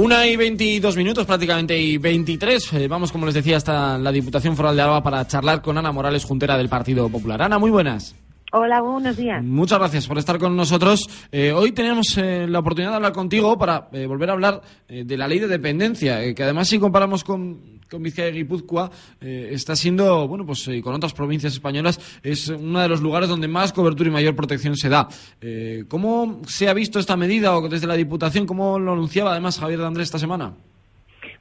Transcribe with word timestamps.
Una 0.00 0.28
y 0.28 0.36
veintidós 0.36 0.96
minutos 0.96 1.26
prácticamente 1.26 1.76
y 1.76 1.98
veintitrés. 1.98 2.72
Eh, 2.72 2.86
vamos, 2.86 3.10
como 3.10 3.26
les 3.26 3.34
decía, 3.34 3.56
hasta 3.56 3.98
la 3.98 4.12
Diputación 4.12 4.54
Foral 4.54 4.76
de 4.76 4.82
Alba 4.82 5.02
para 5.02 5.26
charlar 5.26 5.60
con 5.60 5.76
Ana 5.76 5.90
Morales, 5.90 6.24
juntera 6.24 6.56
del 6.56 6.68
Partido 6.68 7.08
Popular. 7.08 7.42
Ana, 7.42 7.58
muy 7.58 7.72
buenas. 7.72 8.14
Hola, 8.52 8.80
buenos 8.80 9.16
días. 9.16 9.42
Muchas 9.42 9.80
gracias 9.80 10.06
por 10.06 10.16
estar 10.16 10.38
con 10.38 10.54
nosotros. 10.54 11.08
Eh, 11.32 11.50
hoy 11.50 11.72
tenemos 11.72 12.16
eh, 12.16 12.46
la 12.48 12.60
oportunidad 12.60 12.90
de 12.90 12.96
hablar 12.96 13.12
contigo 13.12 13.58
para 13.58 13.88
eh, 13.90 14.06
volver 14.06 14.30
a 14.30 14.34
hablar 14.34 14.62
de 14.88 15.16
la 15.16 15.26
ley 15.26 15.40
de 15.40 15.48
dependencia, 15.48 16.32
que 16.32 16.44
además 16.44 16.68
si 16.68 16.78
comparamos 16.78 17.24
con, 17.24 17.77
con 17.90 18.02
Vizcaya 18.02 18.28
y 18.28 18.32
Guipúzcoa, 18.32 18.90
está 19.20 19.76
siendo, 19.76 20.28
bueno, 20.28 20.44
pues 20.46 20.68
con 20.82 20.94
otras 20.94 21.12
provincias 21.12 21.52
españolas, 21.52 22.00
es 22.22 22.48
uno 22.48 22.80
de 22.80 22.88
los 22.88 23.00
lugares 23.00 23.28
donde 23.28 23.48
más 23.48 23.72
cobertura 23.72 24.08
y 24.08 24.12
mayor 24.12 24.36
protección 24.36 24.76
se 24.76 24.88
da. 24.88 25.08
¿Cómo 25.88 26.40
se 26.46 26.68
ha 26.68 26.74
visto 26.74 26.98
esta 26.98 27.16
medida 27.16 27.56
o 27.56 27.68
desde 27.68 27.86
la 27.86 27.94
Diputación, 27.94 28.46
cómo 28.46 28.78
lo 28.78 28.92
anunciaba 28.92 29.32
además 29.32 29.58
Javier 29.58 29.80
de 29.80 29.86
Andrés 29.86 30.08
esta 30.08 30.18
semana? 30.18 30.54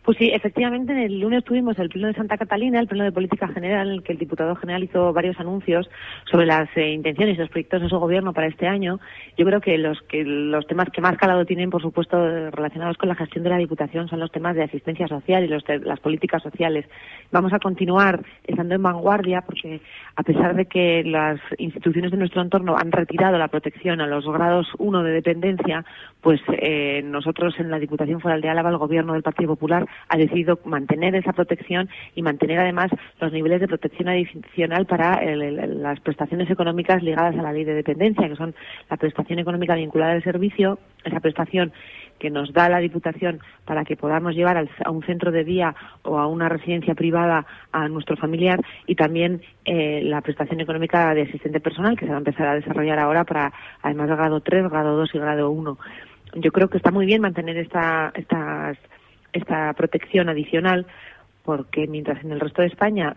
Pues 0.08 0.20
sí, 0.20 0.32
efectivamente, 0.34 0.94
en 0.94 1.00
el 1.00 1.20
lunes 1.20 1.44
tuvimos 1.44 1.78
el 1.80 1.90
Pleno 1.90 2.08
de 2.08 2.14
Santa 2.14 2.38
Catalina, 2.38 2.80
el 2.80 2.88
Pleno 2.88 3.04
de 3.04 3.12
Política 3.12 3.50
General, 3.50 3.90
en 3.90 3.94
el 3.96 4.04
que 4.04 4.14
el 4.14 4.18
diputado 4.18 4.56
general 4.56 4.82
hizo 4.82 5.12
varios 5.12 5.38
anuncios 5.38 5.90
sobre 6.32 6.46
las 6.46 6.70
eh, 6.78 6.94
intenciones 6.94 7.36
y 7.36 7.40
los 7.42 7.50
proyectos 7.50 7.82
de 7.82 7.90
su 7.90 8.00
gobierno 8.00 8.32
para 8.32 8.48
este 8.48 8.68
año. 8.68 9.02
Yo 9.38 9.46
creo 9.46 9.60
que 9.60 9.78
los, 9.78 10.02
que 10.04 10.24
los 10.24 10.66
temas 10.66 10.88
que 10.92 11.02
más 11.02 11.18
calado 11.18 11.44
tienen, 11.44 11.70
por 11.70 11.82
supuesto, 11.82 12.18
relacionados 12.52 12.96
con 12.96 13.10
la 13.10 13.16
gestión 13.16 13.44
de 13.44 13.50
la 13.50 13.58
Diputación 13.58 14.08
son 14.08 14.22
los 14.22 14.32
temas 14.32 14.56
de 14.56 14.64
asistencia 14.64 15.10
social 15.10 15.44
y 15.44 15.50
los 15.50 15.66
las 15.68 16.00
políticas 16.00 16.42
sociales. 16.42 16.86
Vamos 17.34 17.52
a 17.52 17.60
continuar 17.60 18.24
estando 18.46 18.76
en 18.76 18.84
vanguardia 18.84 19.42
porque, 19.42 19.82
a 20.16 20.24
pesar 20.24 20.56
de 20.56 20.68
que 20.68 21.04
las 21.04 21.42
instituciones 21.58 22.12
de 22.12 22.18
nuestro 22.18 22.42
entorno 22.42 22.78
han 22.78 22.94
retirado 22.94 23.38
la 23.38 23.50
protección 23.50 24.00
a 24.00 24.08
los 24.08 24.26
grados 24.26 24.70
1 24.78 25.04
de 25.04 25.12
dependencia, 25.12 25.84
pues 26.22 26.40
eh, 26.62 27.02
nosotros 27.04 27.56
en 27.60 27.70
la 27.70 27.78
Diputación 27.78 28.22
Foral 28.22 28.40
de 28.40 28.48
Álava, 28.48 28.70
el 28.70 28.78
Gobierno 28.78 29.12
del 29.12 29.24
Partido 29.24 29.50
Popular, 29.50 29.86
ha 30.10 30.18
decidido 30.18 30.60
mantener 30.66 31.16
esa 31.16 31.34
protección 31.34 31.90
y 32.16 32.22
mantener 32.22 32.60
además 32.60 32.92
los 33.20 33.32
niveles 33.32 33.62
de 33.62 33.68
protección 33.68 34.10
adicional 34.10 34.86
para 34.86 35.22
las 35.24 36.00
prestaciones 36.00 36.50
económicas 36.50 37.04
ligadas 37.04 37.36
a 37.38 37.42
la 37.42 37.54
ley 37.54 37.64
de 37.64 37.74
dependencia, 37.74 38.28
que 38.28 38.36
son 38.36 38.56
la 38.90 38.98
prestación 38.98 39.40
económica 39.40 39.76
vinculada 39.76 40.14
al 40.14 40.24
servicio, 40.24 40.80
esa 41.04 41.20
prestación 41.20 41.72
que 42.20 42.30
nos 42.30 42.52
da 42.54 42.70
la 42.70 42.80
Diputación 42.80 43.40
para 43.66 43.86
que 43.86 43.96
podamos 43.96 44.34
llevar 44.34 44.58
a 44.58 44.92
un 44.92 45.04
centro 45.04 45.32
de 45.32 45.44
día 45.44 45.76
o 46.04 46.20
a 46.20 46.28
una 46.28 46.50
residencia 46.50 46.96
privada 46.96 47.46
a 47.72 47.88
nuestro 47.88 48.18
familiar 48.18 48.60
y 48.86 48.96
también 48.96 49.42
eh, 49.66 50.02
la 50.04 50.22
prestación 50.22 50.60
económica 50.62 51.14
de 51.14 51.24
asistente 51.24 51.60
personal 51.60 51.98
que 51.98 52.06
se 52.06 52.12
va 52.12 52.18
a 52.18 52.20
empezar 52.20 52.48
a 52.48 52.56
desarrollar 52.56 53.00
ahora 53.00 53.24
para 53.24 53.54
además 53.82 54.10
de 54.10 54.16
grado 54.16 54.42
3, 54.42 54.70
grado 54.70 54.96
2 54.98 55.10
y 55.14 55.20
grado 55.20 55.52
1. 55.52 55.78
Yo 56.36 56.52
creo 56.52 56.70
que 56.70 56.78
está 56.78 56.92
muy 56.92 57.06
bien 57.06 57.22
mantener 57.22 57.58
esta, 57.58 58.12
estas 58.16 58.78
esta 59.34 59.74
protección 59.74 60.30
adicional 60.30 60.86
porque 61.44 61.88
mientras 61.88 62.24
en 62.24 62.32
el 62.32 62.40
resto 62.40 62.62
de 62.62 62.68
España 62.68 63.16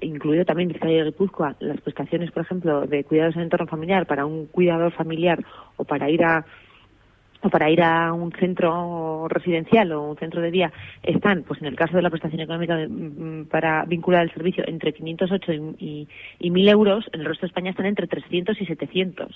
incluido 0.00 0.44
también 0.44 0.68
Vizcaya 0.68 1.00
y 1.00 1.04
Guipúzcoa, 1.04 1.56
las 1.60 1.80
prestaciones, 1.80 2.30
por 2.30 2.42
ejemplo, 2.42 2.86
de 2.86 3.04
cuidados 3.04 3.36
en 3.36 3.42
entorno 3.42 3.66
familiar 3.66 4.06
para 4.06 4.26
un 4.26 4.46
cuidador 4.46 4.92
familiar 4.92 5.44
o 5.76 5.84
para 5.84 6.10
ir 6.10 6.24
a 6.24 6.44
o 7.42 7.48
para 7.48 7.70
ir 7.70 7.82
a 7.82 8.12
un 8.12 8.32
centro 8.32 9.26
residencial 9.28 9.92
o 9.92 10.10
un 10.10 10.16
centro 10.18 10.42
de 10.42 10.50
día 10.50 10.70
están, 11.02 11.42
pues 11.44 11.58
en 11.62 11.68
el 11.68 11.76
caso 11.76 11.96
de 11.96 12.02
la 12.02 12.10
prestación 12.10 12.42
económica 12.42 12.76
mm, 12.76 13.46
para 13.46 13.86
vincular 13.86 14.24
el 14.24 14.32
servicio 14.34 14.62
entre 14.66 14.92
508 14.92 15.52
y, 15.78 16.06
y, 16.38 16.50
1.000 16.50 16.68
euros, 16.68 17.06
en 17.14 17.20
el 17.20 17.26
resto 17.26 17.42
de 17.42 17.46
España 17.46 17.70
están 17.70 17.86
entre 17.86 18.06
300 18.06 18.60
y 18.60 18.66
700. 18.66 19.28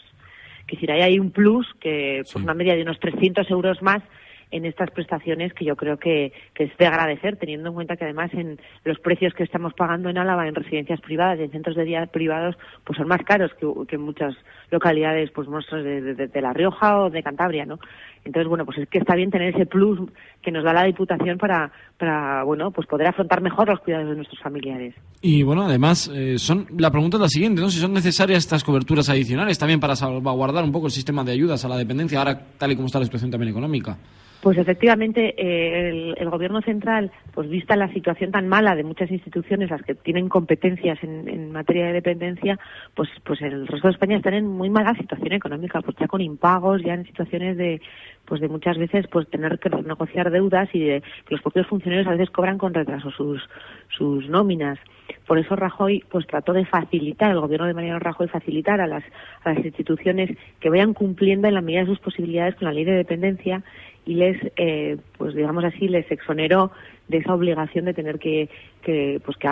Que 0.66 0.76
si 0.76 0.90
hay 0.90 1.18
un 1.18 1.30
plus, 1.30 1.66
que 1.80 2.22
pues 2.30 2.44
una 2.44 2.52
media 2.52 2.74
de 2.74 2.82
unos 2.82 3.00
300 3.00 3.50
euros 3.50 3.80
más 3.80 4.02
en 4.50 4.64
estas 4.64 4.90
prestaciones 4.90 5.52
que 5.52 5.64
yo 5.64 5.76
creo 5.76 5.98
que, 5.98 6.32
es 6.54 6.76
de 6.76 6.86
agradecer, 6.86 7.36
teniendo 7.36 7.68
en 7.68 7.74
cuenta 7.74 7.96
que 7.96 8.04
además 8.04 8.32
en 8.34 8.58
los 8.84 8.98
precios 8.98 9.34
que 9.34 9.42
estamos 9.42 9.74
pagando 9.74 10.08
en 10.08 10.18
Álava 10.18 10.48
en 10.48 10.54
residencias 10.54 11.00
privadas 11.00 11.38
y 11.38 11.42
en 11.42 11.50
centros 11.50 11.76
de 11.76 11.84
día 11.84 12.06
privados 12.06 12.56
pues 12.84 12.96
son 12.96 13.08
más 13.08 13.22
caros 13.22 13.52
que, 13.54 13.96
en 13.96 14.00
muchas 14.00 14.34
localidades 14.70 15.30
pues 15.30 15.48
de, 15.70 16.14
de, 16.14 16.40
La 16.40 16.52
Rioja 16.52 17.00
o 17.00 17.10
de 17.10 17.22
Cantabria, 17.22 17.66
¿no? 17.66 17.78
Entonces, 18.24 18.48
bueno, 18.48 18.64
pues 18.64 18.78
es 18.78 18.88
que 18.88 18.98
está 18.98 19.14
bien 19.14 19.30
tener 19.30 19.54
ese 19.54 19.66
plus 19.66 20.00
que 20.42 20.50
nos 20.50 20.64
da 20.64 20.72
la 20.72 20.84
Diputación 20.84 21.38
para, 21.38 21.70
para 21.98 22.42
bueno, 22.44 22.70
pues 22.70 22.86
poder 22.86 23.06
afrontar 23.06 23.42
mejor 23.42 23.68
los 23.68 23.80
cuidados 23.80 24.08
de 24.08 24.16
nuestros 24.16 24.40
familiares. 24.40 24.94
Y 25.20 25.42
bueno, 25.42 25.62
además, 25.62 26.10
eh, 26.14 26.38
son 26.38 26.66
la 26.78 26.90
pregunta 26.90 27.16
es 27.16 27.20
la 27.20 27.28
siguiente, 27.28 27.60
¿no? 27.60 27.70
Si 27.70 27.78
son 27.78 27.92
necesarias 27.92 28.38
estas 28.38 28.64
coberturas 28.64 29.08
adicionales 29.08 29.58
también 29.58 29.80
para 29.80 29.96
salvaguardar 29.96 30.64
un 30.64 30.72
poco 30.72 30.86
el 30.86 30.92
sistema 30.92 31.22
de 31.24 31.32
ayudas 31.32 31.64
a 31.64 31.68
la 31.68 31.76
dependencia, 31.76 32.18
ahora 32.18 32.40
tal 32.58 32.72
y 32.72 32.76
como 32.76 32.86
está 32.86 32.98
la 32.98 33.04
situación 33.04 33.30
también 33.30 33.50
económica. 33.50 33.98
Pues 34.44 34.58
efectivamente, 34.58 35.34
eh, 35.38 36.12
el, 36.18 36.28
Gobierno 36.28 36.60
central, 36.60 37.10
pues 37.32 37.48
vista 37.48 37.76
la 37.76 37.90
situación 37.94 38.30
tan 38.30 38.46
mala 38.46 38.74
de 38.74 38.84
muchas 38.84 39.10
instituciones, 39.10 39.70
las 39.70 39.80
que 39.80 39.94
tienen 39.94 40.28
competencias 40.28 40.98
en, 41.02 41.50
materia 41.50 41.86
de 41.86 41.94
dependencia, 41.94 42.58
pues, 42.94 43.08
pues 43.24 43.40
el 43.40 43.66
resto 43.66 43.88
de 43.88 43.92
España 43.94 44.18
están 44.18 44.34
en 44.34 44.46
muy 44.46 44.68
mala 44.68 44.94
situación 44.96 45.32
económica, 45.32 45.80
pues 45.80 45.96
ya 45.98 46.08
con 46.08 46.20
impagos, 46.20 46.82
ya 46.82 46.92
en 46.92 47.06
situaciones 47.06 47.56
de, 47.56 47.80
pues 48.26 48.40
de 48.40 48.48
muchas 48.48 48.78
veces, 48.78 49.06
pues 49.08 49.28
tener 49.28 49.58
que 49.58 49.70
negociar 49.70 50.30
deudas 50.30 50.68
y 50.72 50.80
de 50.80 51.00
que 51.00 51.34
los 51.34 51.42
propios 51.42 51.66
funcionarios 51.66 52.06
a 52.06 52.12
veces 52.12 52.30
cobran 52.30 52.58
con 52.58 52.74
retraso 52.74 53.10
sus, 53.10 53.42
sus 53.88 54.28
nóminas. 54.28 54.78
Por 55.26 55.38
eso 55.38 55.56
Rajoy 55.56 56.04
pues 56.10 56.26
trató 56.26 56.52
de 56.52 56.64
facilitar, 56.64 57.30
el 57.30 57.40
gobierno 57.40 57.66
de 57.66 57.74
Mariano 57.74 57.98
Rajoy 57.98 58.28
facilitar 58.28 58.80
a 58.80 58.86
las, 58.86 59.04
a 59.42 59.52
las 59.52 59.64
instituciones 59.64 60.36
que 60.60 60.70
vayan 60.70 60.94
cumpliendo 60.94 61.48
en 61.48 61.54
la 61.54 61.60
medida 61.60 61.80
de 61.80 61.86
sus 61.86 62.00
posibilidades 62.00 62.54
con 62.56 62.66
la 62.66 62.72
ley 62.72 62.84
de 62.84 62.92
dependencia 62.92 63.62
y 64.06 64.14
les, 64.14 64.36
eh, 64.56 64.98
pues 65.16 65.34
digamos 65.34 65.64
así, 65.64 65.88
les 65.88 66.10
exoneró 66.10 66.72
de 67.08 67.18
esa 67.18 67.34
obligación 67.34 67.84
de 67.86 67.94
tener 67.94 68.18
que, 68.18 68.48
que 68.82 69.20
pues 69.24 69.36
que, 69.36 69.48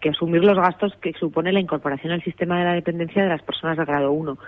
que 0.00 0.10
asumir 0.10 0.44
los 0.44 0.56
gastos 0.56 0.94
que 1.00 1.12
supone 1.14 1.52
la 1.52 1.60
incorporación 1.60 2.12
al 2.12 2.22
sistema 2.22 2.58
de 2.58 2.64
la 2.64 2.74
dependencia 2.74 3.22
de 3.22 3.28
las 3.28 3.42
personas 3.42 3.78
de 3.78 3.84
grado 3.84 4.12
1. 4.12 4.38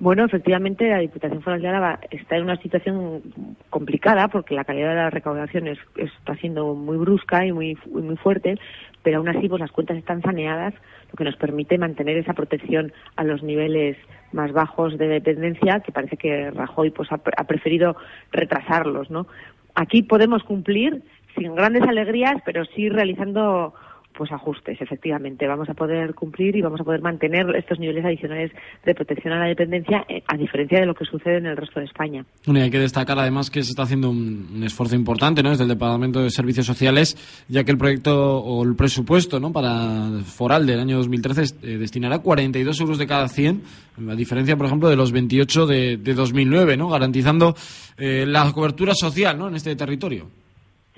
Bueno, 0.00 0.24
efectivamente, 0.24 0.88
la 0.88 0.98
Diputación 0.98 1.42
Foral 1.42 1.60
de 1.60 1.68
Álava 1.68 1.98
está 2.10 2.36
en 2.36 2.44
una 2.44 2.56
situación 2.62 3.20
complicada 3.68 4.28
porque 4.28 4.54
la 4.54 4.64
calidad 4.64 4.90
de 4.90 4.94
la 4.94 5.10
recaudación 5.10 5.66
está 5.66 6.36
siendo 6.36 6.74
muy 6.76 6.96
brusca 6.96 7.44
y 7.44 7.50
muy, 7.50 7.76
muy 7.90 8.16
fuerte, 8.16 8.54
pero 9.02 9.18
aún 9.18 9.28
así 9.28 9.48
pues 9.48 9.58
las 9.58 9.72
cuentas 9.72 9.96
están 9.96 10.22
saneadas, 10.22 10.72
lo 11.10 11.16
que 11.16 11.24
nos 11.24 11.34
permite 11.34 11.78
mantener 11.78 12.16
esa 12.16 12.32
protección 12.32 12.92
a 13.16 13.24
los 13.24 13.42
niveles 13.42 13.96
más 14.30 14.52
bajos 14.52 14.96
de 14.98 15.08
dependencia, 15.08 15.80
que 15.80 15.90
parece 15.90 16.16
que 16.16 16.52
Rajoy 16.52 16.90
pues 16.90 17.10
ha, 17.10 17.20
ha 17.36 17.44
preferido 17.44 17.96
retrasarlos, 18.30 19.10
¿no? 19.10 19.26
Aquí 19.74 20.02
podemos 20.04 20.44
cumplir 20.44 21.02
sin 21.36 21.56
grandes 21.56 21.82
alegrías, 21.82 22.36
pero 22.44 22.64
sí 22.66 22.88
realizando 22.88 23.74
pues 24.18 24.32
ajustes, 24.32 24.80
efectivamente. 24.80 25.46
Vamos 25.46 25.68
a 25.68 25.74
poder 25.74 26.12
cumplir 26.12 26.56
y 26.56 26.60
vamos 26.60 26.80
a 26.80 26.84
poder 26.84 27.00
mantener 27.00 27.46
estos 27.54 27.78
niveles 27.78 28.04
adicionales 28.04 28.50
de 28.84 28.92
protección 28.92 29.32
a 29.32 29.38
la 29.38 29.46
dependencia, 29.46 30.04
eh, 30.08 30.24
a 30.26 30.36
diferencia 30.36 30.80
de 30.80 30.86
lo 30.86 30.94
que 30.94 31.04
sucede 31.04 31.36
en 31.36 31.46
el 31.46 31.56
resto 31.56 31.78
de 31.78 31.86
España. 31.86 32.24
Bueno, 32.44 32.58
y 32.58 32.62
hay 32.64 32.70
que 32.70 32.80
destacar 32.80 33.16
además 33.16 33.48
que 33.48 33.62
se 33.62 33.70
está 33.70 33.84
haciendo 33.84 34.10
un, 34.10 34.60
esfuerzo 34.64 34.96
importante 34.96 35.40
¿no? 35.40 35.50
desde 35.50 35.62
el 35.62 35.68
Departamento 35.68 36.20
de 36.20 36.30
Servicios 36.30 36.66
Sociales, 36.66 37.16
ya 37.48 37.62
que 37.62 37.70
el 37.70 37.78
proyecto 37.78 38.38
o 38.38 38.64
el 38.64 38.74
presupuesto 38.74 39.38
¿no? 39.38 39.52
para 39.52 40.08
Foral 40.24 40.66
del 40.66 40.80
año 40.80 40.96
2013 40.96 41.42
eh, 41.62 41.78
destinará 41.78 42.18
42 42.18 42.80
euros 42.80 42.98
de 42.98 43.06
cada 43.06 43.28
100, 43.28 43.62
a 44.10 44.14
diferencia, 44.16 44.56
por 44.56 44.66
ejemplo, 44.66 44.88
de 44.88 44.96
los 44.96 45.12
28 45.12 45.66
de, 45.66 45.96
de 45.96 46.14
2009, 46.14 46.76
¿no? 46.76 46.88
garantizando 46.88 47.54
eh, 47.96 48.24
la 48.26 48.50
cobertura 48.52 48.94
social 48.96 49.38
¿no? 49.38 49.46
en 49.46 49.54
este 49.54 49.76
territorio. 49.76 50.28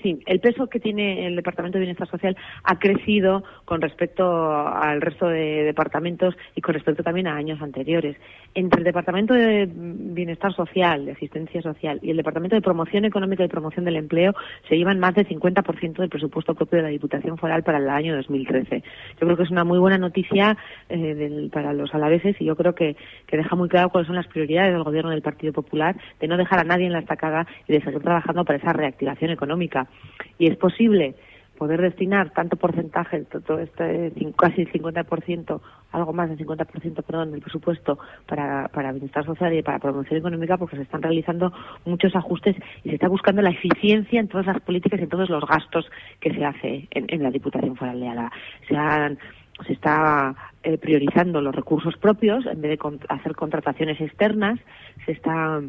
Sí, 0.03 0.19
el 0.27 0.41
peso 0.41 0.69
que 0.69 0.81
tiene 0.81 1.27
el 1.27 1.37
Departamento 1.37 1.77
de 1.77 1.85
Bienestar 1.85 2.09
Social 2.09 2.37
ha 2.65 2.79
crecido 2.79 3.45
con 3.67 3.83
respecto 3.83 4.51
al 4.51 5.01
resto 5.01 5.29
de 5.29 5.65
departamentos 5.65 6.35
y 6.55 6.63
con 6.63 6.75
respecto 6.75 7.03
también 7.03 7.27
a 7.27 7.37
años 7.37 7.61
anteriores. 7.61 8.17
Entre 8.55 8.79
el 8.79 8.85
Departamento 8.85 9.35
de 9.35 9.69
Bienestar 9.71 10.55
Social, 10.55 11.05
de 11.05 11.13
Asistencia 11.13 11.61
Social, 11.61 12.01
y 12.03 12.11
el 12.11 12.17
Departamento 12.17 12.57
de 12.57 12.63
Promoción 12.63 13.05
Económica 13.05 13.45
y 13.45 13.49
Promoción 13.49 13.85
del 13.85 13.97
Empleo 13.97 14.35
se 14.69 14.77
llevan 14.77 14.99
más 15.01 15.15
del 15.15 15.29
50% 15.29 15.99
del 15.99 16.09
presupuesto 16.09 16.55
propio 16.55 16.79
de 16.79 16.85
la 16.85 16.89
Diputación 16.89 17.37
Foral 17.37 17.63
para 17.63 17.79
el 17.79 17.89
año 17.89 18.17
2013. 18.17 18.83
Yo 19.21 19.27
creo 19.27 19.37
que 19.37 19.43
es 19.43 19.51
una 19.51 19.65
muy 19.65 19.79
buena 19.79 19.99
noticia 19.99 20.57
eh, 20.89 21.49
para 21.53 21.75
los 21.75 21.95
alaveses 21.95 22.41
y 22.41 22.47
yo 22.47 22.57
creo 22.57 22.75
que, 22.75 22.97
que 23.27 23.37
deja 23.37 23.55
muy 23.55 23.69
claro 23.69 23.91
cuáles 23.91 24.07
son 24.07 24.17
las 24.17 24.27
prioridades 24.27 24.73
del 24.73 24.83
Gobierno 24.83 25.11
del 25.11 25.23
Partido 25.23 25.53
Popular 25.53 25.97
de 26.19 26.29
no 26.29 26.39
dejar 26.39 26.61
a 26.61 26.65
nadie 26.65 26.87
en 26.87 26.93
la 26.93 27.01
estacada 27.01 27.47
y 27.69 27.73
de 27.75 27.83
seguir 27.83 28.01
trabajando 28.01 28.45
para 28.45 28.59
esa 28.59 28.73
reactivación 28.73 29.31
económica 29.31 29.87
y 30.39 30.49
es 30.49 30.57
posible 30.57 31.15
poder 31.61 31.83
destinar 31.83 32.31
tanto 32.31 32.57
porcentaje, 32.57 33.23
todo 33.25 33.59
este 33.59 34.11
casi 34.35 34.63
el 34.63 34.73
50%, 34.73 35.61
algo 35.93 36.13
más 36.15 36.31
del 36.31 36.39
50%, 36.39 37.05
perdón, 37.05 37.33
del 37.33 37.43
presupuesto 37.43 37.99
para, 38.27 38.69
para 38.69 38.93
bienestar 38.93 39.27
social 39.27 39.53
y 39.53 39.63
para 39.63 39.79
promoción 39.79 40.21
económica, 40.21 40.57
porque 40.57 40.77
se 40.77 40.85
están 40.85 41.03
realizando 41.03 41.53
muchos 41.85 42.17
ajustes 42.17 42.57
y 42.83 42.89
se 42.89 42.95
está 42.95 43.09
buscando 43.09 43.43
la 43.43 43.51
eficiencia 43.51 44.21
en 44.21 44.29
todas 44.29 44.47
las 44.47 44.59
políticas 44.63 45.01
y 45.01 45.03
en 45.03 45.11
todos 45.11 45.29
los 45.29 45.45
gastos 45.45 45.85
que 46.19 46.33
se 46.33 46.43
hace 46.47 46.89
en, 46.93 47.23
la 47.23 47.31
Diputación 47.31 47.77
Foral 47.77 48.01
de 48.01 48.09
Álava. 48.09 48.33
Se 48.67 48.75
se 49.67 49.75
está 49.75 50.35
eh, 50.63 50.79
priorizando 50.79 51.43
los 51.43 51.55
recursos 51.55 51.95
propios 51.99 52.47
en 52.47 52.63
vez 52.63 52.79
de 52.79 52.99
hacer 53.11 53.35
contrataciones 53.35 54.01
externas, 54.01 54.59
se 55.05 55.13
está 55.13 55.61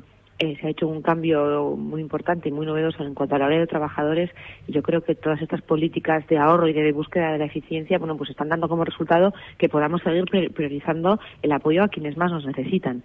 eh, 0.41 0.57
se 0.59 0.65
ha 0.65 0.69
hecho 0.71 0.87
un 0.87 1.03
cambio 1.03 1.75
muy 1.77 2.01
importante 2.01 2.49
y 2.49 2.51
muy 2.51 2.65
novedoso 2.65 3.03
en 3.03 3.13
cuanto 3.13 3.35
a 3.35 3.37
la 3.37 3.47
ley 3.47 3.59
de 3.59 3.67
trabajadores 3.67 4.31
y 4.67 4.71
yo 4.71 4.81
creo 4.81 5.01
que 5.01 5.13
todas 5.13 5.39
estas 5.39 5.61
políticas 5.61 6.25
de 6.27 6.39
ahorro 6.39 6.67
y 6.67 6.73
de 6.73 6.91
búsqueda 6.91 7.31
de 7.31 7.37
la 7.37 7.45
eficiencia, 7.45 7.99
bueno, 7.99 8.17
pues 8.17 8.31
están 8.31 8.49
dando 8.49 8.67
como 8.67 8.83
resultado 8.83 9.35
que 9.59 9.69
podamos 9.69 10.01
seguir 10.01 10.23
priorizando 10.51 11.19
el 11.43 11.51
apoyo 11.51 11.83
a 11.83 11.89
quienes 11.89 12.17
más 12.17 12.31
nos 12.31 12.43
necesitan. 12.43 13.03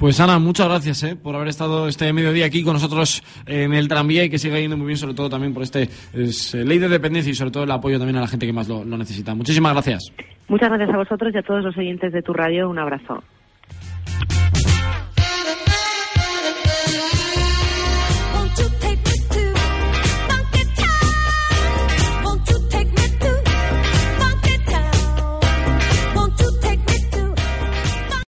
Pues 0.00 0.18
Ana, 0.18 0.40
muchas 0.40 0.66
gracias 0.66 1.04
eh, 1.04 1.14
por 1.14 1.36
haber 1.36 1.46
estado 1.46 1.86
este 1.86 2.12
mediodía 2.12 2.46
aquí 2.46 2.64
con 2.64 2.72
nosotros 2.72 3.22
en 3.46 3.72
el 3.72 3.86
tranvía 3.86 4.24
y 4.24 4.30
que 4.30 4.38
siga 4.38 4.58
yendo 4.58 4.76
muy 4.76 4.88
bien, 4.88 4.98
sobre 4.98 5.14
todo 5.14 5.28
también 5.28 5.54
por 5.54 5.62
este 5.62 5.84
eh, 6.12 6.64
ley 6.64 6.78
de 6.78 6.88
dependencia 6.88 7.30
y 7.30 7.34
sobre 7.34 7.52
todo 7.52 7.62
el 7.62 7.70
apoyo 7.70 7.98
también 7.98 8.16
a 8.16 8.22
la 8.22 8.26
gente 8.26 8.46
que 8.46 8.52
más 8.52 8.68
lo 8.68 8.84
necesita. 8.84 9.32
Muchísimas 9.36 9.74
gracias. 9.74 10.12
Muchas 10.48 10.70
gracias 10.70 10.90
a 10.90 10.96
vosotros 10.96 11.32
y 11.32 11.38
a 11.38 11.42
todos 11.42 11.62
los 11.62 11.78
oyentes 11.78 12.12
de 12.12 12.22
tu 12.22 12.32
radio. 12.32 12.68
Un 12.68 12.80
abrazo. 12.80 13.22